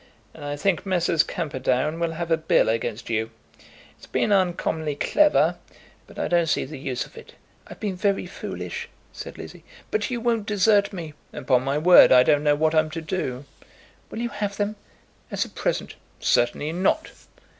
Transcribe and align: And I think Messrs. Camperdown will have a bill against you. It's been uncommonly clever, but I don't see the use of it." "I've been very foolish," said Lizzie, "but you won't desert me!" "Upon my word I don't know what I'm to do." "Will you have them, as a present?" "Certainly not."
And 0.33 0.43
I 0.43 0.55
think 0.55 0.83
Messrs. 0.83 1.21
Camperdown 1.21 1.99
will 1.99 2.13
have 2.13 2.31
a 2.31 2.35
bill 2.37 2.69
against 2.69 3.11
you. 3.11 3.29
It's 3.95 4.07
been 4.07 4.31
uncommonly 4.31 4.95
clever, 4.95 5.57
but 6.07 6.17
I 6.17 6.27
don't 6.27 6.47
see 6.49 6.65
the 6.65 6.79
use 6.79 7.05
of 7.05 7.15
it." 7.15 7.35
"I've 7.67 7.79
been 7.79 7.95
very 7.97 8.25
foolish," 8.25 8.89
said 9.13 9.37
Lizzie, 9.37 9.63
"but 9.91 10.09
you 10.09 10.19
won't 10.19 10.47
desert 10.47 10.91
me!" 10.91 11.13
"Upon 11.33 11.63
my 11.63 11.77
word 11.77 12.11
I 12.11 12.23
don't 12.23 12.43
know 12.43 12.55
what 12.55 12.73
I'm 12.73 12.89
to 12.89 13.01
do." 13.01 13.45
"Will 14.09 14.17
you 14.17 14.29
have 14.29 14.57
them, 14.57 14.75
as 15.29 15.45
a 15.45 15.49
present?" 15.49 15.93
"Certainly 16.19 16.71
not." 16.71 17.11